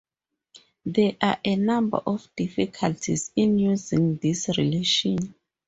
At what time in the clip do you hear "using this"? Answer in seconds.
3.59-4.49